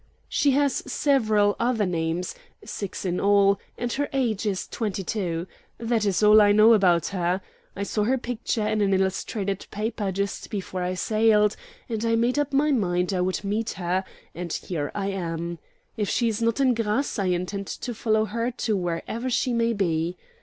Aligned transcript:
"She 0.27 0.49
has 0.53 0.77
several 0.91 1.55
other 1.59 1.85
names, 1.85 2.33
six 2.65 3.05
in 3.05 3.19
all, 3.19 3.59
and 3.77 3.93
her 3.93 4.09
age 4.13 4.47
is 4.47 4.65
twenty 4.67 5.03
two. 5.03 5.45
That 5.77 6.05
is 6.05 6.23
all 6.23 6.41
I 6.41 6.51
know 6.51 6.73
about 6.73 7.05
her. 7.09 7.39
I 7.75 7.83
saw 7.83 8.05
her 8.05 8.17
picture 8.17 8.67
in 8.67 8.81
an 8.81 8.95
illustrated 8.95 9.67
paper 9.69 10.11
just 10.11 10.49
before 10.49 10.81
I 10.81 10.95
sailed, 10.95 11.55
and 11.87 12.03
I 12.03 12.15
made 12.15 12.39
up 12.39 12.51
my 12.51 12.71
mind 12.71 13.13
I 13.13 13.21
would 13.21 13.43
meet 13.43 13.73
her, 13.73 14.03
and 14.33 14.51
here 14.51 14.91
I 14.95 15.09
am. 15.11 15.59
If 15.97 16.09
she 16.09 16.27
is 16.27 16.41
not 16.41 16.59
in 16.59 16.73
Grasse, 16.73 17.19
I 17.19 17.25
intend 17.25 17.67
to 17.67 17.93
follow 17.93 18.25
her 18.25 18.49
to 18.49 18.75
wherever 18.75 19.29
she 19.29 19.53
may 19.53 19.71
be." 19.71 20.17